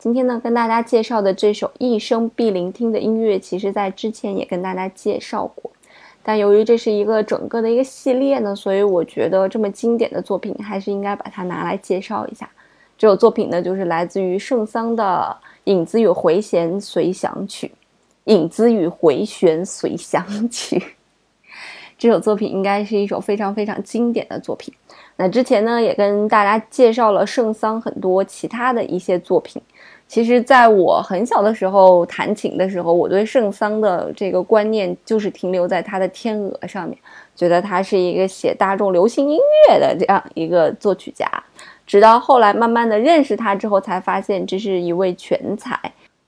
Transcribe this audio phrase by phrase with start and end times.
[0.00, 5.70] 今天呢，跟大家介绍的这首一生必聆听的音乐，其实在之前也跟大家介绍过。
[6.22, 12.48] 但由于这是一个整个的一个系列呢，所以我觉得这么经典的作品，还是应该把它拿来介绍一下。
[12.96, 17.66] 这首作品呢，就是来自于圣桑的《影子与回旋随想曲》。
[18.34, 20.78] 《影子与回旋随想曲》
[21.98, 24.72] 这首作品应该是一首非常非常经典的作品。
[25.16, 29.60] 那之前呢，也跟大家介绍了圣桑很多其他的一些作品。
[30.08, 36.98] 其实，在我很小的时候弹琴的时候，我对圣桑的这个观念就是停留在他的《天鹅》上面，
[37.36, 41.30] 觉得他是一个写大众流行音乐的这样一个作曲家。
[41.86, 45.78] 直到后来慢慢的认识他之后，才发现这是一位全才，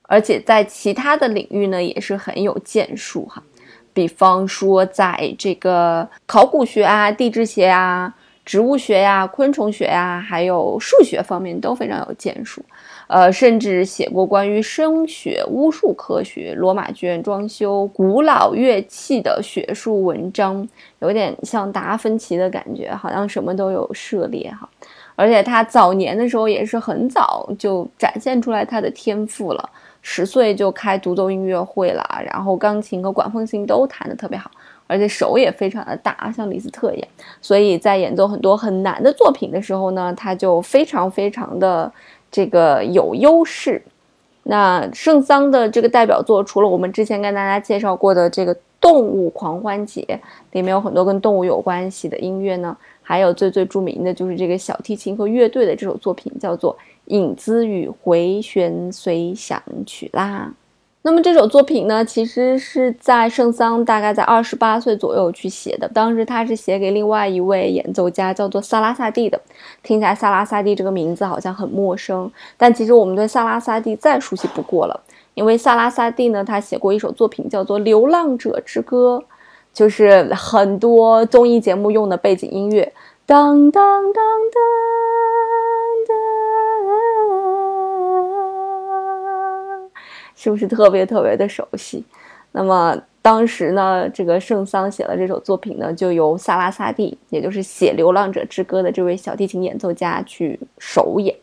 [0.03, 3.43] 而且在其他的领域呢也是很有建树哈。
[3.91, 8.13] 比方说，在这个考古学啊、地质学啊、
[8.45, 12.61] 植物学呀、昆虫学呀，还有数学方面都非常有建树。
[13.07, 20.67] 呃，甚至写过关于声学、巫术科学、罗马剧院装修、古老乐器的学术文章，
[20.99, 24.67] 有点像达芬奇的感觉，好像什么都有涉猎哈。
[25.15, 29.69] 而且他早年的时候也是很早就展现出来他的天赋了，
[30.01, 34.49] 十岁就开独奏音乐会了，然后钢琴和管风琴都弹得特别好，
[34.87, 37.07] 而且手也非常的大，像李斯特一样。
[37.41, 41.91] 所以在演奏很多很难的作品的时候呢，他就非常非常的。
[42.35, 43.79] 这个有优势。
[44.41, 50.01] 那圣桑的这个代表作，除了我们之前跟大家介绍过的这个《动物狂欢节》，
[50.51, 56.75] 里面有很多跟动物有关系的音乐呢，还有最最著名的就是这个小提琴和乐队的这首作品，叫做
[57.13, 60.51] 《影子与回旋随想曲》啦。
[61.05, 65.85] 那么这首作品呢，其实是在圣桑大概在二十八岁左右去写的。
[65.89, 69.37] 当时他是写给另外一位演奏家，叫做萨拉萨蒂的。
[69.83, 74.97] 听起来萨拉萨蒂这个名字好像很陌生，但其实我们对萨拉萨蒂再熟悉不过了。
[75.33, 79.21] 因为萨拉萨蒂呢，他写过一首作品叫做《流浪者之歌》，
[79.73, 82.93] 就是很多综艺节目用的背景音乐。
[83.25, 84.63] 当当当当
[90.35, 92.03] 是不是特别特别的熟悉？
[92.51, 101.35] 那么当时呢，这个圣桑写了这首作品呢，就由萨拉萨蒂，也就是写《流浪者之歌》的这位小提琴演奏家去首演。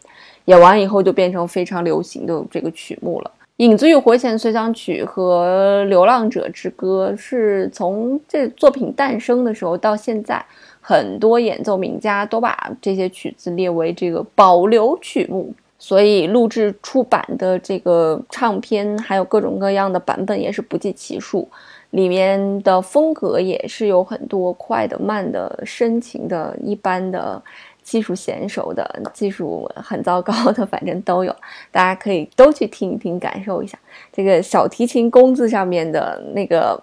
[0.44, 3.30] 演完以后，就变成非常流行的这个曲目了。
[3.62, 10.44] 《影子与回旋随想曲》和《流浪者之歌》是从这作品诞生的时候到现在，
[10.80, 15.52] 很多演奏名家都把这些曲子列为这个保留曲目。
[15.80, 21.48] 所以录制出版的这个唱片，还有各种各样的版本也是不计其数，
[21.90, 27.42] 里面的风格也是有很多快的、慢的、深情的、一般的、
[27.82, 31.34] 技术娴熟的、技术很糟糕的， 反正都有，
[31.72, 33.76] 大家可以都去听一听，感受一下
[34.12, 36.80] 这个小提琴弓子上面的那个。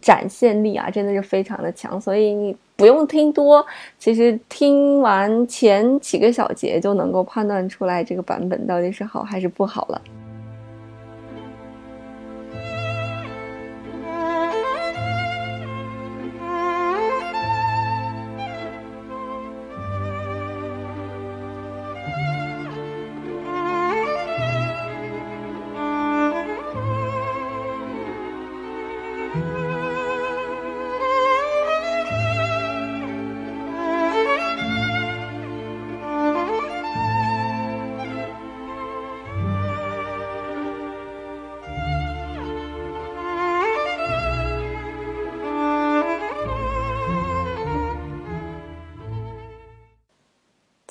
[0.00, 3.64] 展现力啊，真的是非常的强，所以你不用听多，
[3.96, 10.02] 其实听完前几个小节就能够判断出来这个版本到底是好还是不好了。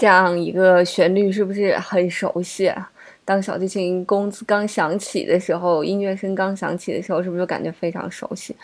[0.01, 2.74] 这样一个旋律是不是很熟悉？
[3.24, 8.56] 当小提琴弓子刚响起的时候，音乐声刚响起的时候，是不是就感觉非常熟悉？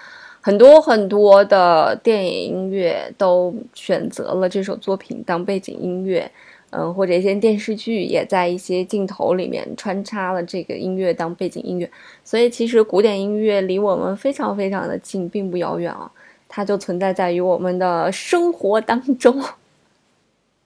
[0.42, 6.28] 很多很多的电影音乐都选择了这首作品当背景音乐，
[6.72, 11.88] 嗯，或者一些电视剧也在一些镜头里面穿插了这个音乐当背景音乐。
[12.24, 16.12] 所以其实古典音乐离我们非常非常的近，并不遥远啊，
[16.50, 19.40] 它就存在在于我们的生活当中。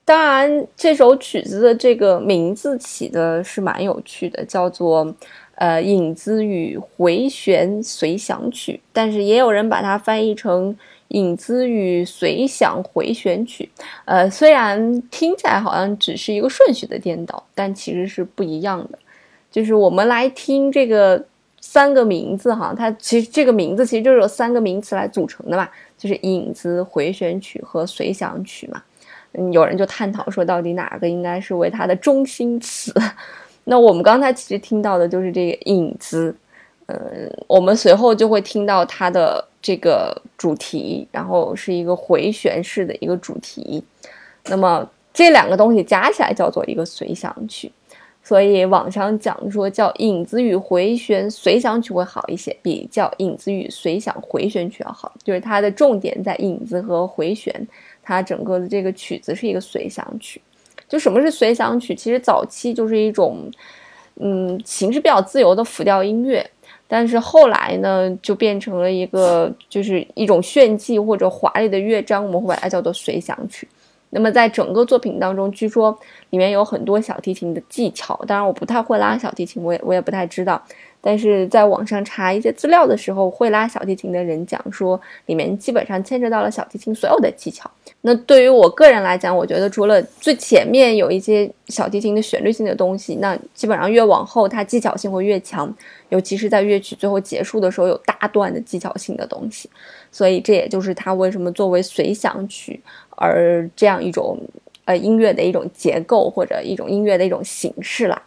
[0.04, 5.14] 当然，这首曲子的这个名字起的是蛮有趣的，叫做
[5.54, 10.76] 呃，影子与回旋随想曲，但是也有人把它翻译成
[11.08, 13.70] 影子与随想回旋曲。
[14.04, 18.98] 呃，虽然听起来好像只是一个顺序的颠倒，但其实是不一样的。
[19.52, 21.24] 就是我们来听这个
[21.60, 28.82] 三个名字哈，它其实这个名字其实就是由三个名词来组成的嘛，就是影子、回旋曲和随想曲嘛。
[29.52, 32.92] 有人就探讨说，到底哪个应该是为它的中心词？
[33.64, 36.34] 那我们刚才其实听到的就是这个影子，
[36.86, 36.96] 嗯，
[37.46, 43.82] 我们随后就会听到它的这个主题，然后是一个回旋式的一个主题。
[44.46, 47.70] 那么这两个东西加起来叫做一个随想曲，
[48.24, 57.54] 所以网上讲说叫影子与回旋随想曲会好一些，比叫影子与随想回旋曲要好，就是它的重点在影子和回旋。
[58.02, 60.40] 它整个的这个曲子是一个随想曲，
[60.88, 61.94] 就什么是随想曲？
[61.94, 63.50] 其实早期就是一种，
[64.16, 66.44] 嗯，形式比较自由的辅调音乐，
[66.88, 73.68] 但是后来呢，就变成了一个就是一种炫技或者华丽的乐章，我们会把它叫做随想曲。
[74.10, 80.62] 那么在整个作品当中，据说里面有很多小提琴的技巧，当然我不太会拉小提琴，我也我也不太知道。
[81.04, 87.68] 但是在网上查一些资料的时候，会拉小提琴的人讲说，里面基本上牵扯到了小提琴所有的技巧。
[88.02, 95.72] 那对于我个人来讲，我觉得除了最前面有一些小提琴的旋律性的东西，那基本上越往后它技巧性会越强，
[96.08, 99.68] 尤其是在乐曲最后结束的时候有大段的技巧性的东西。
[100.12, 104.38] 所以这也就是它为什么作为随想曲而这样一种
[104.84, 108.22] 呃音乐的一种结构或者一种音乐的一种形式啦。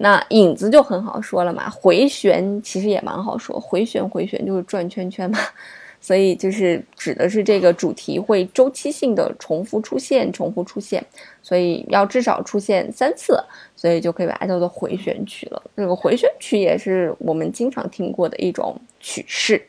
[0.00, 5.40] 那影子就很好说了嘛，回旋其实也蛮好说，回旋回旋就是转圈圈嘛，
[6.00, 11.04] 所以就是指的是这个主题会周期性的重复出现，重复出现，
[11.42, 13.42] 所以要至少出现三次，
[13.74, 15.60] 所以就可以把它叫做回旋曲了。
[15.76, 19.60] 这个回旋曲也是我们经常听过的一种曲式，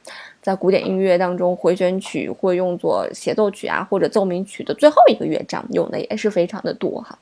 [0.44, 7.18] 在古典音乐当中，回旋曲会用作协奏曲啊或者奏鸣曲的最后一个乐章，用的也是非常的多哈，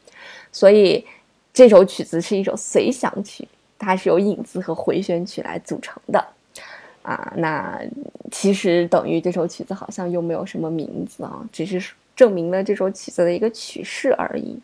[0.52, 1.06] 所以。
[1.58, 3.48] 这首曲子是一首随想曲，
[3.80, 6.24] 它是由影子和回旋曲来组成的，
[7.02, 7.82] 啊，那
[8.30, 14.56] 其实等于这首曲子好像又没有什么名字啊，只是证明了这首曲子的一个曲式而已。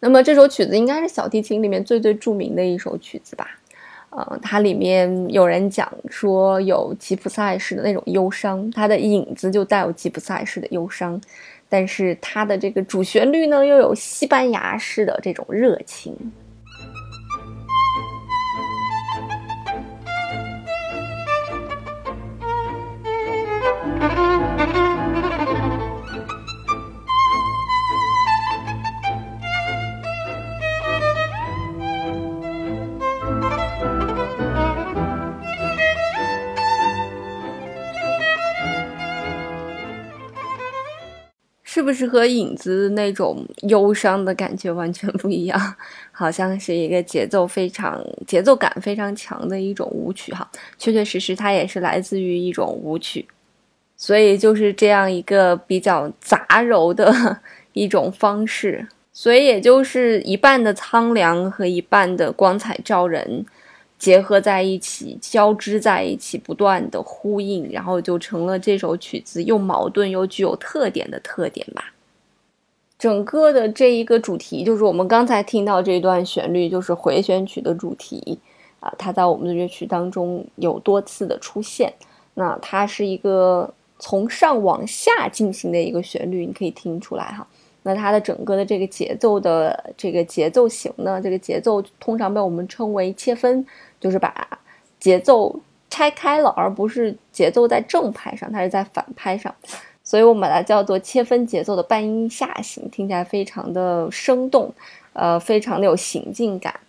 [0.00, 3.46] 那么这首曲子应该是小提琴里面最最著名的一首曲子吧？
[4.08, 11.20] 呃，它里面有人讲说有吉普赛式的那种忧伤，它的影子就带有吉普赛式的忧伤。
[11.72, 16.12] 但是它的这个主旋律呢，又有西班牙式的这种热情。
[41.90, 45.60] 不是和影子那种忧伤的感觉完全不一样？
[46.12, 50.48] 好像是一个节奏非常、节奏感非常强的一种舞曲哈。
[50.78, 53.26] 确确实实，它也是来自于一种舞曲，
[53.96, 57.40] 所以就是这样一个比较杂糅的
[57.74, 63.44] 一种方式，所以也就是一半的苍凉和一半的光彩照人。
[64.00, 71.92] 结合在一起，交织在一起，不断的呼应，然后就成了这首曲子又矛盾又具有特点的特点吧。
[72.98, 78.38] 整个的这一个主题，就是我们刚才听到这段旋律，就是回旋曲的主题
[78.80, 81.92] 啊，它在我们的乐曲当中有多次的出现。
[82.32, 87.46] 那它是一个从上往下进行的一个旋律，你可以听出来哈。
[87.82, 93.66] 那它的整个的这个节奏的这个节奏型呢，这个节奏通常被我们称为切分。
[94.00, 94.58] 就是把
[94.98, 95.54] 节奏
[95.90, 99.54] 拆开了，而不是节奏在正拍上，它是在反拍上，
[100.02, 104.72] 所以我们把它叫做切分节奏的半音下行，听起来非常的生动，
[105.12, 106.80] 呃，非常的有行进感。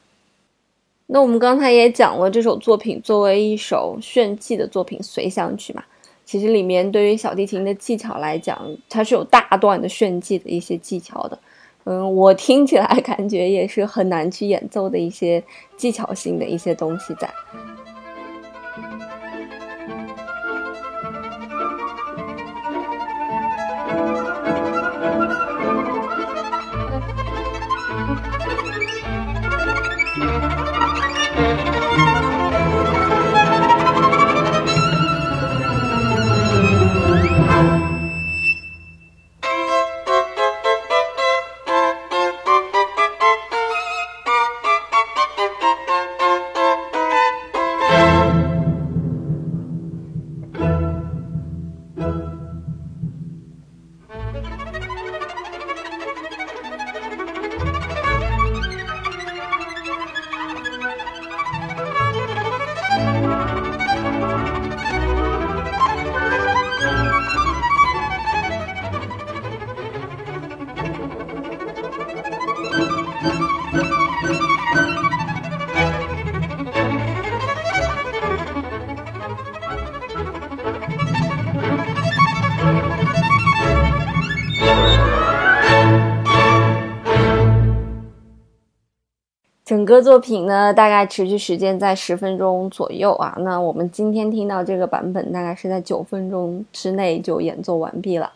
[1.07, 5.83] 那我们刚才也讲了，这首作品作为一首炫技的作品随想曲嘛，
[6.23, 11.37] 其实里面对于小提琴的技巧来讲，它是有大段的炫技的一些技巧的。
[11.85, 15.43] 嗯，我听起来感觉也是很难去演奏的一些
[15.75, 17.29] 技巧性的一些东西在。
[89.81, 93.35] 整个作品呢，大概持续时间在十分钟左右啊。
[93.39, 98.31] 那我们今天听到这个版本，大概是在九分钟之内就演奏完毕了。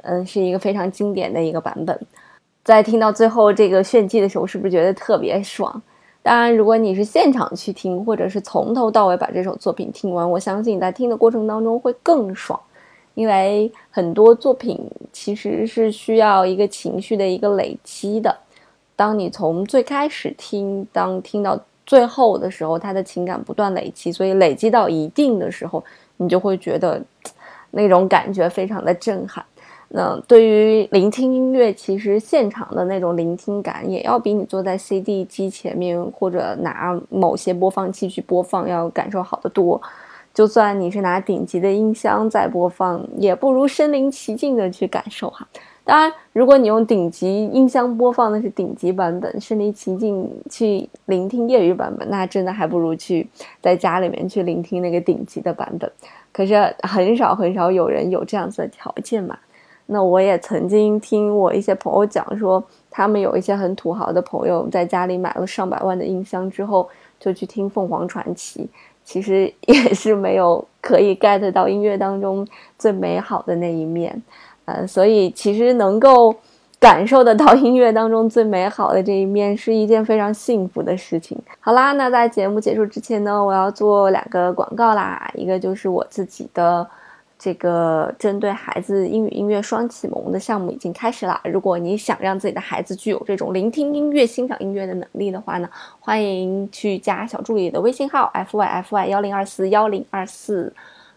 [0.00, 2.00] 嗯，是一个非常经典的一个版本。
[2.64, 5.82] 在听到最后这个炫技的时候，是不是觉得特别爽？
[6.22, 12.58] 当然，如果你是现场去听，或者是从头到尾把这首作品听完，我相信在听的过程当中会更爽。
[13.12, 14.80] 因为很多作品
[15.12, 18.34] 其实是需要一个情绪的一个累积的。
[18.98, 25.84] 当你从最开始听，当听到最后的时候，他的情感不断累积，所以累积到一定的时候，
[26.16, 27.00] 你就会觉得
[27.70, 29.44] 那种感觉非常的震撼。
[29.90, 39.80] 那对于聆听音乐，其实现场的那种聆听感，也要比你坐在 CD 机前面或者拿某些播放器去播放要感受好得多。
[40.34, 45.46] 就算你是拿顶级的音箱在播放，也不如身临其境的去感受哈。
[45.88, 53.26] 当然，如果你用顶级音箱播放的是顶级版本，身临其境去聆听业余版本，那真的还不如去
[53.62, 55.90] 在家里面去聆听那个顶级的版本。
[56.30, 59.38] 可是很少很少有人有这样子的条件嘛。
[59.86, 66.86] 那我也曾经听我一些朋友讲说，他们有一些很土豪的朋友在家里买了上百万的音箱之后，
[67.18, 68.68] 就去听凤凰传奇，
[69.02, 72.46] 其实也是没有可以 get 到音乐当中
[72.78, 74.22] 最美好的那一面。
[74.68, 76.34] 呃，所以其实能够
[76.78, 81.38] 感受得到音乐当中最美好的这一面，是一件非常幸福的事情。
[81.58, 86.86] 好啦，那在节目结束之前呢，我要做两个广告啦，一个就是我自己的
[87.38, 91.40] 这个针对孩子英语音乐双启蒙的项目已经开始啦。
[91.44, 100.70] 如果你想让自己的孩子具有这种聆听音乐、欣赏音乐的能力的话呢，欢迎去加小助理的微信号 f y f y 幺零二四幺零二四。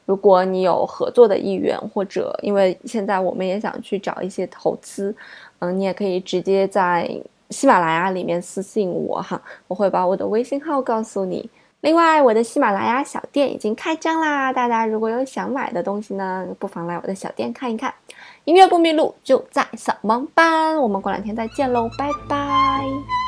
[0.06, 5.16] 如果你有合作的意愿，或者因为现在我们也想去找一些投资，
[5.60, 7.10] 嗯，你也可以直接在
[7.50, 11.50] 喜马拉雅里面私信我哈，我会把我的微信号告诉你。
[11.82, 17.92] 另外，我的喜马拉雅小店已经开张啦，大家如果有想买的东西呢，不妨来我的小店看一看。
[18.46, 20.78] 音乐不迷路，就在扫盲班。
[20.78, 23.21] 我们过两天再见喽，拜拜。